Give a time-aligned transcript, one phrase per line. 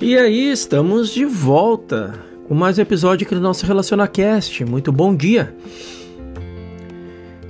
[0.00, 2.14] E aí, estamos de volta
[2.46, 4.64] com mais um episódio aqui do nosso RelacionaCast.
[4.64, 5.52] Muito bom dia!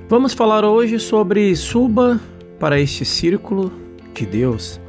[0.09, 2.19] Vamos falar hoje sobre suba
[2.59, 3.71] para este círculo
[4.15, 4.81] de Deus.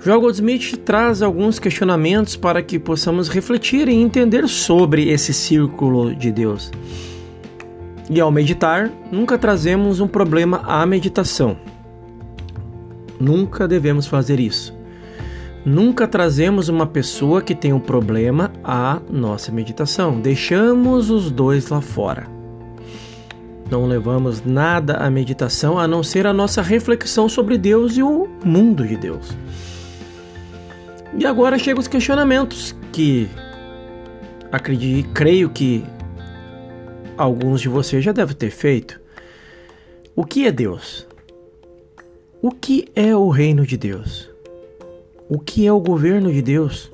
[0.00, 6.32] Joel Goldsmith traz alguns questionamentos para que possamos refletir e entender sobre esse círculo de
[6.32, 6.72] Deus.
[8.08, 11.54] E ao meditar, nunca trazemos um problema à meditação.
[13.20, 14.73] Nunca devemos fazer isso.
[15.64, 20.20] Nunca trazemos uma pessoa que tem um problema à nossa meditação.
[20.20, 22.26] Deixamos os dois lá fora.
[23.70, 28.28] Não levamos nada à meditação a não ser a nossa reflexão sobre Deus e o
[28.44, 29.34] mundo de Deus.
[31.16, 33.26] E agora chegam os questionamentos que
[34.52, 35.82] acredito, creio que
[37.16, 39.00] alguns de vocês já devem ter feito.
[40.14, 41.06] O que é Deus?
[42.42, 44.33] O que é o reino de Deus?
[45.26, 46.92] O que é o governo de Deus?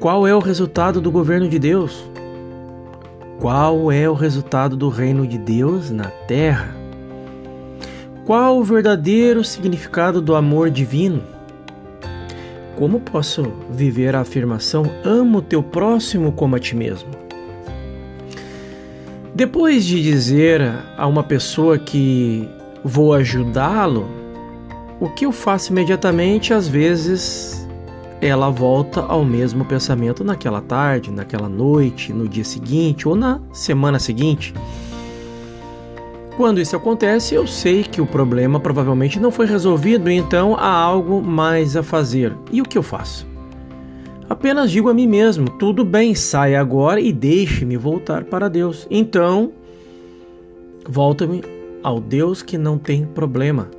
[0.00, 2.08] Qual é o resultado do governo de Deus?
[3.38, 6.74] Qual é o resultado do reino de Deus na terra?
[8.24, 11.22] Qual o verdadeiro significado do amor divino?
[12.76, 17.10] Como posso viver a afirmação amo teu próximo como a ti mesmo?
[19.34, 20.62] Depois de dizer
[20.96, 22.48] a uma pessoa que
[22.82, 24.08] vou ajudá-lo,
[25.00, 27.66] o que eu faço imediatamente, às vezes,
[28.20, 33.98] ela volta ao mesmo pensamento naquela tarde, naquela noite, no dia seguinte ou na semana
[33.98, 34.54] seguinte.
[36.36, 41.22] Quando isso acontece, eu sei que o problema provavelmente não foi resolvido, então há algo
[41.22, 42.34] mais a fazer.
[42.52, 43.26] E o que eu faço?
[44.28, 48.86] Apenas digo a mim mesmo: tudo bem, saia agora e deixe-me voltar para Deus.
[48.90, 49.52] Então,
[50.86, 51.42] volta-me
[51.82, 53.70] ao Deus que não tem problema,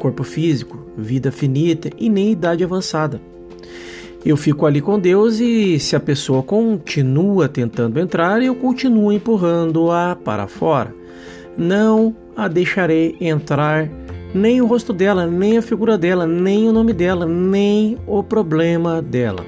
[0.00, 3.20] corpo físico, vida finita e nem idade avançada.
[4.24, 10.16] Eu fico ali com Deus e se a pessoa continua tentando entrar, eu continuo empurrando-a
[10.16, 10.94] para fora.
[11.56, 13.88] Não a deixarei entrar
[14.34, 19.02] nem o rosto dela, nem a figura dela, nem o nome dela, nem o problema
[19.02, 19.44] dela.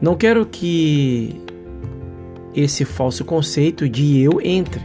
[0.00, 1.40] Não quero que
[2.54, 4.82] esse falso conceito de eu entre.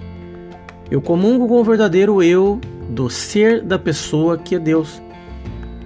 [0.90, 2.60] Eu comungo com o verdadeiro eu
[2.94, 5.02] do ser da pessoa que é Deus,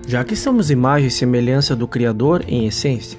[0.08, 3.18] já que somos imagem e semelhança do Criador em essência.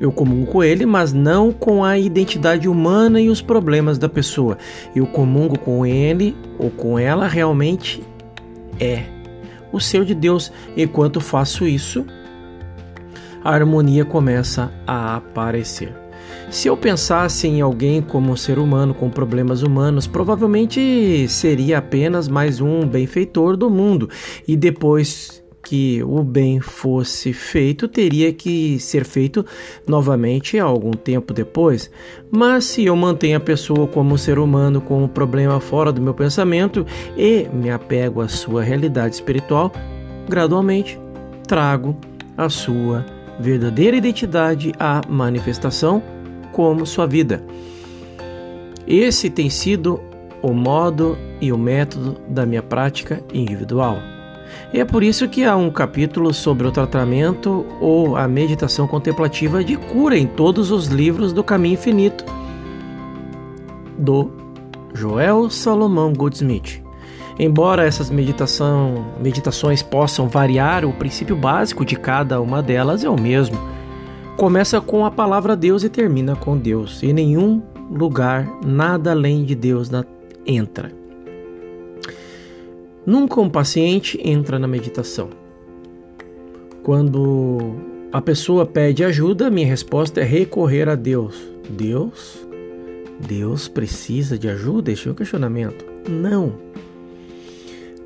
[0.00, 4.56] Eu comungo com ele, mas não com a identidade humana e os problemas da pessoa.
[4.96, 8.02] Eu comungo com ele ou com ela realmente
[8.80, 9.04] é
[9.70, 10.50] o ser de Deus.
[10.74, 12.06] Enquanto faço isso,
[13.44, 15.92] a harmonia começa a aparecer.
[16.50, 22.28] Se eu pensasse em alguém como um ser humano com problemas humanos, provavelmente seria apenas
[22.28, 24.08] mais um benfeitor do mundo.
[24.46, 29.44] E depois que o bem fosse feito, teria que ser feito
[29.86, 31.90] novamente algum tempo depois.
[32.30, 36.00] Mas se eu mantenho a pessoa como um ser humano com um problema fora do
[36.00, 36.84] meu pensamento
[37.16, 39.72] e me apego à sua realidade espiritual,
[40.28, 40.98] gradualmente
[41.46, 41.96] trago
[42.36, 43.04] a sua
[43.40, 46.02] verdadeira identidade à manifestação
[46.52, 47.42] como sua vida.
[48.86, 50.00] Esse tem sido
[50.42, 53.98] o modo e o método da minha prática individual.
[54.72, 59.62] E é por isso que há um capítulo sobre o tratamento ou a meditação contemplativa
[59.62, 62.24] de cura em todos os livros do Caminho Infinito
[63.96, 64.30] do
[64.94, 66.82] Joel Salomão Goldsmith.
[67.42, 73.18] Embora essas meditação, meditações possam variar, o princípio básico de cada uma delas é o
[73.18, 73.58] mesmo
[74.40, 77.02] começa com a palavra Deus e termina com Deus.
[77.02, 79.90] Em nenhum lugar, nada além de Deus
[80.46, 80.90] entra.
[83.04, 85.28] Nunca um paciente entra na meditação.
[86.82, 87.74] Quando
[88.10, 91.38] a pessoa pede ajuda, minha resposta é recorrer a Deus.
[91.68, 92.42] Deus?
[93.28, 94.90] Deus precisa de ajuda?
[94.90, 95.84] Este é um questionamento.
[96.08, 96.54] Não.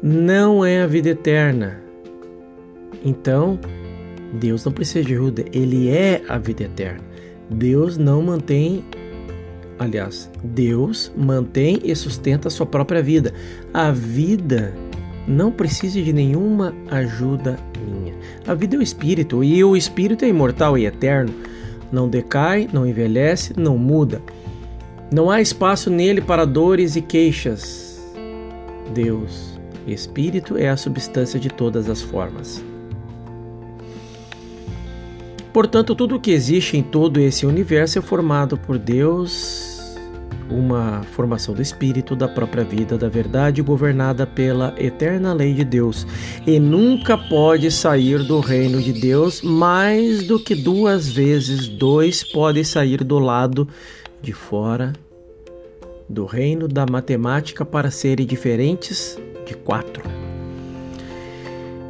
[0.07, 1.81] Não é a vida eterna.
[3.03, 3.59] Então,
[4.35, 7.01] Deus não precisa de ajuda, ele é a vida eterna.
[7.49, 8.85] Deus não mantém,
[9.79, 13.33] aliás, Deus mantém e sustenta a sua própria vida.
[13.73, 14.75] A vida
[15.27, 17.59] não precisa de nenhuma ajuda
[17.91, 18.13] minha.
[18.47, 21.33] A vida é o espírito e o espírito é imortal e eterno.
[21.91, 24.21] Não decai, não envelhece, não muda.
[25.11, 28.05] Não há espaço nele para dores e queixas.
[28.93, 29.54] Deus,
[29.87, 32.63] espírito, é a substância de todas as formas.
[35.53, 39.97] Portanto, tudo o que existe em todo esse universo é formado por Deus,
[40.51, 46.07] uma formação do espírito, da própria vida, da verdade, governada pela eterna lei de Deus,
[46.45, 51.69] e nunca pode sair do reino de Deus mais do que duas vezes.
[51.69, 53.69] Dois podem sair do lado
[54.21, 54.93] de fora
[56.09, 60.03] do reino da matemática para serem diferentes de quatro.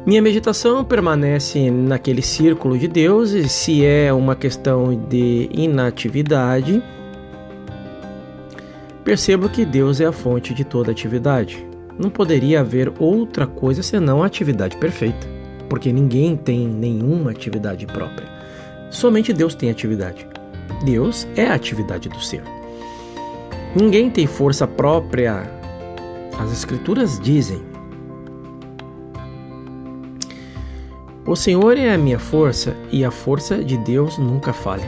[0.05, 6.81] Minha meditação permanece naquele círculo de Deus, e se é uma questão de inatividade,
[9.03, 11.65] percebo que Deus é a fonte de toda atividade.
[11.97, 15.27] Não poderia haver outra coisa senão a atividade perfeita,
[15.69, 18.27] porque ninguém tem nenhuma atividade própria.
[18.91, 20.27] Somente Deus tem atividade.
[20.83, 22.43] Deus é a atividade do ser.
[23.75, 25.49] Ninguém tem força própria.
[26.39, 27.61] As Escrituras dizem
[31.25, 34.87] O Senhor é a minha força e a força de Deus nunca falha.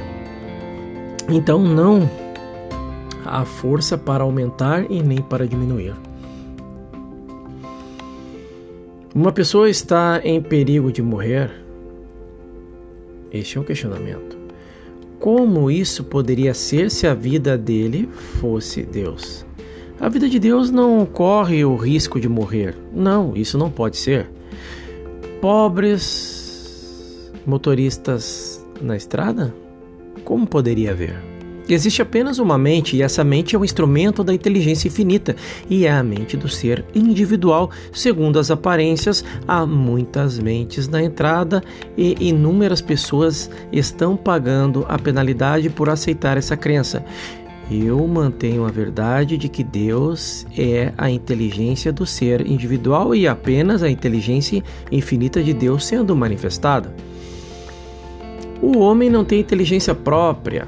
[1.27, 2.07] Então não
[3.25, 5.95] há força para aumentar e nem para diminuir.
[9.15, 11.51] Uma pessoa está em perigo de morrer?
[13.31, 14.37] Este é um questionamento.
[15.19, 18.07] Como isso poderia ser se a vida dele
[18.39, 19.46] fosse Deus?
[19.99, 22.75] A vida de Deus não corre o risco de morrer.
[22.93, 24.29] Não, isso não pode ser
[25.41, 29.53] pobres motoristas na estrada?
[30.23, 31.15] Como poderia haver?
[31.69, 35.35] Existe apenas uma mente e essa mente é o instrumento da inteligência infinita
[35.69, 37.71] e é a mente do ser individual.
[37.91, 41.61] Segundo as aparências, há muitas mentes na entrada
[41.97, 47.03] e inúmeras pessoas estão pagando a penalidade por aceitar essa crença.
[47.69, 53.83] Eu mantenho a verdade de que Deus é a inteligência do ser individual e apenas
[53.83, 56.93] a inteligência infinita de Deus sendo manifestada.
[58.61, 60.67] O homem não tem inteligência própria.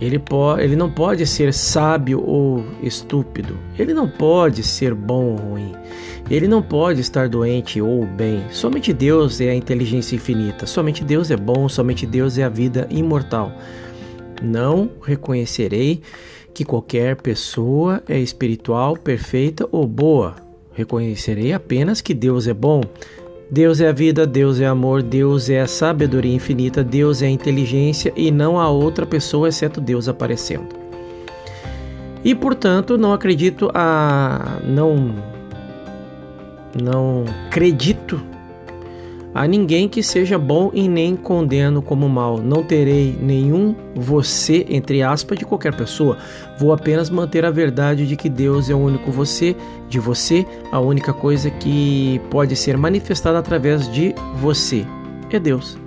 [0.00, 0.22] Ele,
[0.60, 3.58] ele não pode ser sábio ou estúpido.
[3.76, 5.72] Ele não pode ser bom ou ruim.
[6.30, 8.44] Ele não pode estar doente ou bem.
[8.50, 10.66] Somente Deus é a inteligência infinita.
[10.66, 11.68] Somente Deus é bom.
[11.68, 13.52] Somente Deus é a vida imortal.
[14.42, 16.00] Não reconhecerei
[16.54, 20.34] que qualquer pessoa é espiritual, perfeita ou boa.
[20.72, 22.80] Reconhecerei apenas que Deus é bom.
[23.50, 27.30] Deus é a vida, Deus é amor, Deus é a sabedoria infinita, Deus é a
[27.30, 30.68] inteligência e não há outra pessoa exceto Deus aparecendo.
[32.22, 35.14] E portanto, não acredito a não
[36.80, 38.20] não acredito
[39.38, 42.38] a ninguém que seja bom e nem condeno como mal.
[42.38, 46.18] Não terei nenhum você, entre aspas, de qualquer pessoa.
[46.58, 49.54] Vou apenas manter a verdade de que Deus é o único você,
[49.88, 54.84] de você, a única coisa que pode ser manifestada através de você
[55.30, 55.78] é Deus.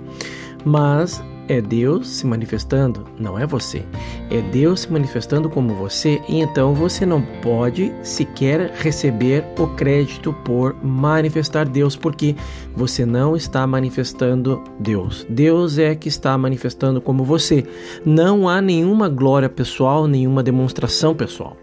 [0.64, 3.84] Mas é Deus se manifestando, não é você.
[4.30, 10.32] É Deus se manifestando como você, e então você não pode sequer receber o crédito
[10.44, 12.34] por manifestar Deus, porque
[12.74, 15.26] você não está manifestando Deus.
[15.28, 17.64] Deus é que está manifestando como você.
[18.04, 21.56] Não há nenhuma glória pessoal, nenhuma demonstração pessoal.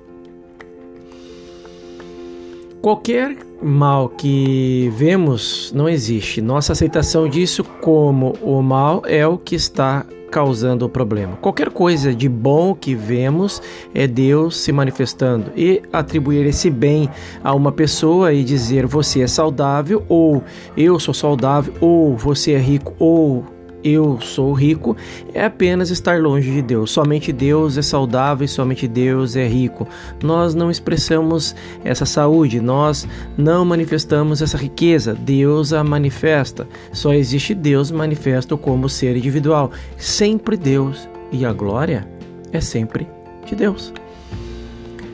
[2.90, 6.42] Qualquer mal que vemos não existe.
[6.42, 11.36] Nossa aceitação disso como o mal é o que está causando o problema.
[11.36, 13.62] Qualquer coisa de bom que vemos
[13.94, 17.08] é Deus se manifestando e atribuir esse bem
[17.44, 20.44] a uma pessoa e dizer você é saudável ou
[20.76, 23.46] eu sou saudável ou você é rico ou
[23.84, 24.96] eu sou rico
[25.34, 26.92] é apenas estar longe de Deus.
[26.92, 29.88] Somente Deus é saudável e somente Deus é rico.
[30.24, 33.08] Nós não expressamos essa saúde, nós
[33.38, 35.14] não manifestamos essa riqueza.
[35.14, 36.68] Deus a manifesta.
[36.92, 39.72] Só existe Deus manifesto como ser individual.
[39.98, 42.08] Sempre Deus e a glória
[42.52, 43.08] é sempre
[43.46, 43.94] de Deus.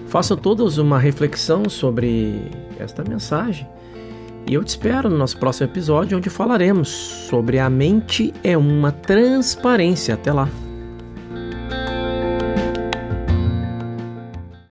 [0.07, 3.67] Façam todos uma reflexão sobre esta mensagem
[4.47, 8.91] e eu te espero no nosso próximo episódio, onde falaremos sobre a mente é uma
[8.91, 10.13] transparência.
[10.13, 10.64] Até lá!